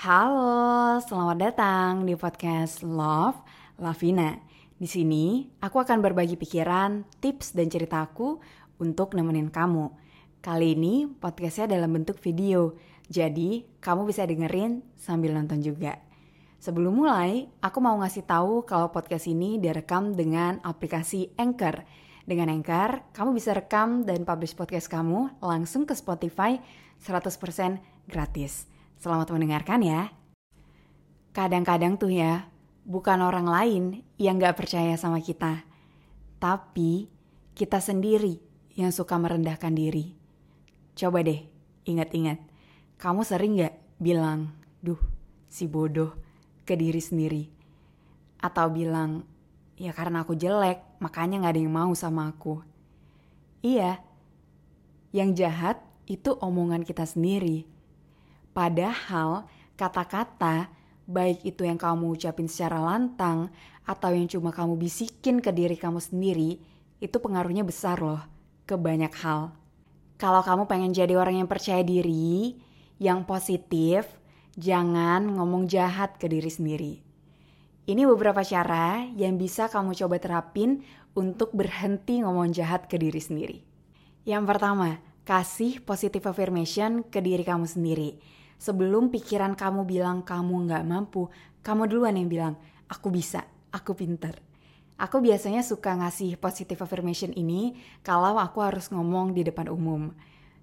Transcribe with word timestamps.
Halo, 0.00 0.96
selamat 1.04 1.36
datang 1.36 2.08
di 2.08 2.16
podcast 2.16 2.80
Love 2.80 3.36
Lavina. 3.76 4.32
Di 4.80 4.88
sini 4.88 5.44
aku 5.60 5.76
akan 5.76 6.00
berbagi 6.00 6.40
pikiran, 6.40 7.04
tips 7.20 7.52
dan 7.52 7.68
ceritaku 7.68 8.40
untuk 8.80 9.12
nemenin 9.12 9.52
kamu. 9.52 9.92
Kali 10.40 10.72
ini 10.72 11.04
podcastnya 11.04 11.76
dalam 11.76 11.92
bentuk 11.92 12.16
video, 12.16 12.80
jadi 13.12 13.60
kamu 13.84 14.08
bisa 14.08 14.24
dengerin 14.24 14.80
sambil 14.96 15.36
nonton 15.36 15.60
juga. 15.60 16.00
Sebelum 16.64 16.96
mulai, 16.96 17.52
aku 17.60 17.84
mau 17.84 18.00
ngasih 18.00 18.24
tahu 18.24 18.64
kalau 18.64 18.88
podcast 18.88 19.28
ini 19.28 19.60
direkam 19.60 20.16
dengan 20.16 20.64
aplikasi 20.64 21.28
Anchor. 21.36 21.84
Dengan 22.24 22.48
Anchor, 22.48 23.04
kamu 23.12 23.36
bisa 23.36 23.52
rekam 23.52 24.08
dan 24.08 24.24
publish 24.24 24.56
podcast 24.56 24.88
kamu 24.88 25.44
langsung 25.44 25.84
ke 25.84 25.92
Spotify 25.92 26.56
100% 27.04 27.76
gratis. 28.08 28.69
Selamat 29.00 29.32
mendengarkan 29.32 29.80
ya. 29.80 30.12
Kadang-kadang 31.32 31.96
tuh 31.96 32.12
ya, 32.12 32.52
bukan 32.84 33.24
orang 33.24 33.48
lain 33.48 33.84
yang 34.20 34.36
gak 34.36 34.60
percaya 34.60 34.92
sama 35.00 35.24
kita. 35.24 35.64
Tapi 36.36 37.08
kita 37.56 37.80
sendiri 37.80 38.36
yang 38.76 38.92
suka 38.92 39.16
merendahkan 39.16 39.72
diri. 39.72 40.12
Coba 40.92 41.24
deh, 41.24 41.40
ingat-ingat. 41.88 42.44
Kamu 43.00 43.24
sering 43.24 43.64
gak 43.64 43.72
bilang, 43.96 44.52
duh 44.84 45.00
si 45.48 45.64
bodoh 45.64 46.12
ke 46.68 46.76
diri 46.76 47.00
sendiri? 47.00 47.48
Atau 48.36 48.68
bilang, 48.68 49.24
ya 49.80 49.96
karena 49.96 50.28
aku 50.28 50.36
jelek, 50.36 51.00
makanya 51.00 51.48
gak 51.48 51.56
ada 51.56 51.60
yang 51.64 51.72
mau 51.72 51.92
sama 51.96 52.28
aku. 52.28 52.60
Iya, 53.64 53.96
yang 55.16 55.32
jahat 55.32 55.80
itu 56.04 56.36
omongan 56.36 56.84
kita 56.84 57.08
sendiri 57.08 57.79
Padahal 58.50 59.46
kata-kata 59.78 60.68
baik 61.10 61.42
itu 61.42 61.66
yang 61.66 61.78
kamu 61.78 62.14
ucapin 62.14 62.46
secara 62.46 62.78
lantang 62.78 63.50
atau 63.82 64.10
yang 64.14 64.30
cuma 64.30 64.54
kamu 64.54 64.78
bisikin 64.78 65.42
ke 65.42 65.50
diri 65.50 65.74
kamu 65.74 65.98
sendiri 65.98 66.62
itu 67.02 67.16
pengaruhnya 67.18 67.66
besar 67.66 67.98
loh 67.98 68.22
ke 68.66 68.78
banyak 68.78 69.10
hal. 69.24 69.50
Kalau 70.20 70.44
kamu 70.44 70.68
pengen 70.68 70.92
jadi 70.92 71.16
orang 71.16 71.42
yang 71.42 71.48
percaya 71.50 71.80
diri, 71.80 72.60
yang 73.00 73.24
positif, 73.24 74.06
jangan 74.54 75.24
ngomong 75.32 75.64
jahat 75.66 76.20
ke 76.20 76.28
diri 76.28 76.52
sendiri. 76.52 76.94
Ini 77.88 78.04
beberapa 78.06 78.44
cara 78.44 79.02
yang 79.16 79.40
bisa 79.40 79.66
kamu 79.66 79.96
coba 79.96 80.20
terapin 80.20 80.84
untuk 81.16 81.50
berhenti 81.56 82.20
ngomong 82.22 82.52
jahat 82.52 82.86
ke 82.86 83.00
diri 83.00 83.18
sendiri. 83.18 83.58
Yang 84.28 84.44
pertama, 84.46 85.00
kasih 85.24 85.80
positive 85.82 86.28
affirmation 86.28 87.02
ke 87.02 87.18
diri 87.24 87.42
kamu 87.42 87.64
sendiri 87.64 88.20
sebelum 88.60 89.08
pikiran 89.08 89.56
kamu 89.56 89.88
bilang 89.88 90.20
kamu 90.20 90.68
nggak 90.68 90.84
mampu, 90.84 91.32
kamu 91.64 91.88
duluan 91.88 92.14
yang 92.20 92.28
bilang, 92.28 92.54
aku 92.92 93.08
bisa, 93.08 93.48
aku 93.72 93.96
pinter. 93.96 94.36
Aku 95.00 95.24
biasanya 95.24 95.64
suka 95.64 95.96
ngasih 95.96 96.36
positive 96.36 96.76
affirmation 96.84 97.32
ini 97.32 97.72
kalau 98.04 98.36
aku 98.36 98.60
harus 98.60 98.92
ngomong 98.92 99.32
di 99.32 99.48
depan 99.48 99.72
umum. 99.72 100.12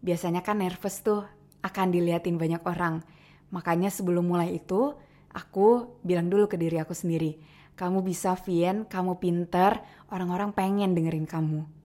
Biasanya 0.00 0.40
kan 0.40 0.64
nervous 0.64 1.04
tuh, 1.04 1.20
akan 1.60 1.92
diliatin 1.92 2.40
banyak 2.40 2.64
orang. 2.64 3.04
Makanya 3.52 3.92
sebelum 3.92 4.24
mulai 4.24 4.56
itu, 4.56 4.96
aku 5.36 6.00
bilang 6.00 6.32
dulu 6.32 6.48
ke 6.48 6.56
diri 6.56 6.80
aku 6.80 6.96
sendiri, 6.96 7.36
kamu 7.76 8.00
bisa 8.00 8.32
Vien, 8.40 8.88
kamu 8.88 9.20
pinter, 9.20 9.84
orang-orang 10.08 10.56
pengen 10.56 10.96
dengerin 10.96 11.28
kamu. 11.28 11.81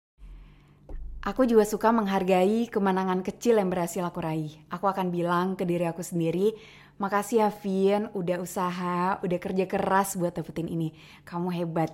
Aku 1.26 1.50
juga 1.50 1.66
suka 1.66 1.90
menghargai 1.90 2.70
kemenangan 2.70 3.26
kecil 3.26 3.58
yang 3.58 3.74
berhasil 3.74 4.06
aku 4.06 4.22
raih. 4.22 4.54
Aku 4.70 4.86
akan 4.86 5.10
bilang 5.10 5.58
ke 5.58 5.66
diri 5.66 5.90
aku 5.90 6.06
sendiri, 6.06 6.54
makasih 7.02 7.46
ya 7.46 7.50
Vian, 7.50 8.14
udah 8.14 8.38
usaha, 8.38 9.18
udah 9.26 9.40
kerja 9.42 9.66
keras 9.66 10.14
buat 10.14 10.38
dapetin 10.38 10.70
ini. 10.70 10.94
Kamu 11.26 11.50
hebat. 11.50 11.94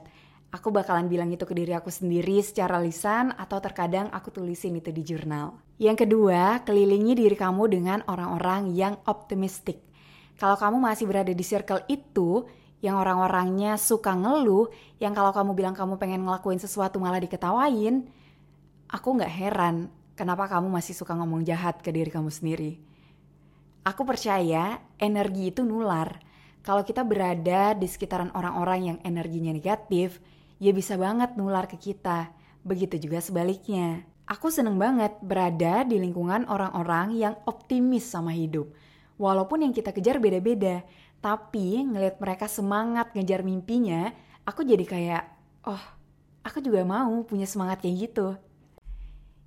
Aku 0.53 0.69
bakalan 0.69 1.09
bilang 1.09 1.33
itu 1.33 1.49
ke 1.49 1.55
diri 1.57 1.73
aku 1.73 1.89
sendiri 1.89 2.37
secara 2.45 2.77
lisan 2.77 3.33
atau 3.33 3.57
terkadang 3.57 4.05
aku 4.13 4.29
tulisin 4.29 4.77
itu 4.77 4.93
di 4.93 5.01
jurnal. 5.01 5.57
Yang 5.81 6.05
kedua, 6.05 6.61
kelilingi 6.61 7.17
diri 7.17 7.33
kamu 7.33 7.73
dengan 7.73 8.05
orang-orang 8.05 8.69
yang 8.69 9.01
optimistik. 9.09 9.81
Kalau 10.37 10.53
kamu 10.53 10.77
masih 10.77 11.09
berada 11.09 11.33
di 11.33 11.41
circle 11.41 11.81
itu, 11.89 12.45
yang 12.85 13.01
orang-orangnya 13.01 13.81
suka 13.81 14.13
ngeluh, 14.13 14.69
yang 15.01 15.17
kalau 15.17 15.33
kamu 15.33 15.57
bilang 15.57 15.73
kamu 15.73 15.97
pengen 15.97 16.21
ngelakuin 16.21 16.61
sesuatu 16.61 17.01
malah 17.01 17.17
diketawain, 17.17 18.05
Aku 18.93 19.17
nggak 19.17 19.33
heran 19.33 19.89
kenapa 20.13 20.45
kamu 20.45 20.69
masih 20.69 20.93
suka 20.93 21.17
ngomong 21.17 21.41
jahat 21.41 21.81
ke 21.81 21.89
diri 21.89 22.13
kamu 22.13 22.29
sendiri. 22.29 22.77
Aku 23.81 24.05
percaya 24.05 24.77
energi 25.01 25.49
itu 25.49 25.65
nular. 25.65 26.21
Kalau 26.61 26.85
kita 26.85 27.01
berada 27.01 27.73
di 27.73 27.89
sekitaran 27.89 28.29
orang-orang 28.37 28.79
yang 28.93 28.97
energinya 29.01 29.49
negatif, 29.49 30.21
ya 30.61 30.69
bisa 30.69 30.93
banget 30.93 31.33
nular 31.33 31.65
ke 31.65 31.75
kita. 31.75 32.29
Begitu 32.61 33.01
juga 33.09 33.17
sebaliknya. 33.17 34.05
Aku 34.29 34.53
seneng 34.53 34.77
banget 34.77 35.17
berada 35.25 35.81
di 35.83 35.97
lingkungan 35.97 36.45
orang-orang 36.45 37.17
yang 37.17 37.33
optimis 37.49 38.05
sama 38.05 38.29
hidup. 38.29 38.69
Walaupun 39.17 39.65
yang 39.65 39.73
kita 39.73 39.89
kejar 39.89 40.21
beda-beda, 40.21 40.85
tapi 41.17 41.81
ngelihat 41.81 42.21
mereka 42.21 42.45
semangat 42.45 43.09
ngejar 43.17 43.41
mimpinya, 43.41 44.13
aku 44.45 44.61
jadi 44.61 44.85
kayak, 44.85 45.23
oh, 45.65 45.83
aku 46.45 46.61
juga 46.61 46.85
mau 46.85 47.25
punya 47.25 47.49
semangat 47.49 47.81
kayak 47.81 47.97
gitu. 48.13 48.37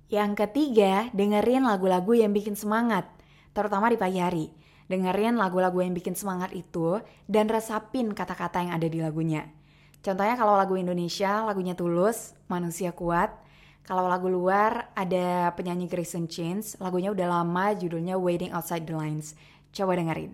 Yang 0.07 0.47
ketiga, 0.47 1.11
dengerin 1.11 1.67
lagu-lagu 1.67 2.15
yang 2.15 2.31
bikin 2.31 2.55
semangat, 2.55 3.11
terutama 3.51 3.91
di 3.91 3.99
pagi 3.99 4.23
hari. 4.23 4.47
Dengerin 4.87 5.35
lagu-lagu 5.35 5.83
yang 5.83 5.91
bikin 5.91 6.15
semangat 6.15 6.55
itu 6.55 7.03
dan 7.27 7.51
resapin 7.51 8.15
kata-kata 8.15 8.63
yang 8.63 8.71
ada 8.71 8.87
di 8.87 9.03
lagunya. 9.03 9.51
Contohnya 9.99 10.39
kalau 10.39 10.55
lagu 10.55 10.79
Indonesia, 10.79 11.43
lagunya 11.43 11.75
Tulus, 11.75 12.31
Manusia 12.47 12.95
Kuat. 12.95 13.35
Kalau 13.83 14.07
lagu 14.07 14.31
luar 14.31 14.95
ada 14.95 15.51
penyanyi 15.59 15.91
Grayson 15.91 16.31
Chains, 16.31 16.79
lagunya 16.79 17.11
udah 17.11 17.27
lama 17.43 17.75
judulnya 17.75 18.15
Waiting 18.15 18.55
Outside 18.55 18.87
the 18.87 18.95
Lines. 18.95 19.35
Coba 19.75 19.99
dengerin. 19.99 20.31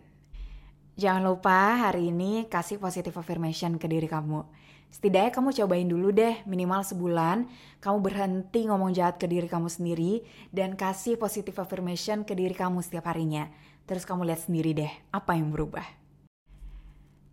Jangan 0.94 1.26
lupa 1.26 1.90
hari 1.90 2.14
ini 2.14 2.46
kasih 2.46 2.78
positive 2.78 3.18
affirmation 3.18 3.82
ke 3.82 3.90
diri 3.90 4.06
kamu. 4.06 4.46
Setidaknya 4.94 5.34
kamu 5.34 5.50
cobain 5.58 5.90
dulu 5.90 6.14
deh 6.14 6.46
minimal 6.46 6.86
sebulan 6.86 7.50
kamu 7.82 7.98
berhenti 7.98 8.70
ngomong 8.70 8.94
jahat 8.94 9.18
ke 9.18 9.26
diri 9.26 9.50
kamu 9.50 9.66
sendiri 9.66 10.22
dan 10.54 10.78
kasih 10.78 11.18
positive 11.18 11.58
affirmation 11.58 12.22
ke 12.22 12.38
diri 12.38 12.54
kamu 12.54 12.86
setiap 12.86 13.10
harinya. 13.10 13.50
Terus 13.90 14.06
kamu 14.06 14.30
lihat 14.30 14.46
sendiri 14.46 14.78
deh 14.78 14.94
apa 15.10 15.34
yang 15.34 15.50
berubah. 15.50 15.84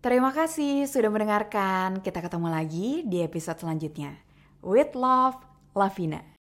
Terima 0.00 0.32
kasih 0.32 0.88
sudah 0.88 1.12
mendengarkan. 1.12 2.00
Kita 2.00 2.24
ketemu 2.24 2.48
lagi 2.48 3.04
di 3.04 3.20
episode 3.20 3.60
selanjutnya. 3.60 4.16
With 4.64 4.96
love, 4.96 5.36
Lavina. 5.76 6.39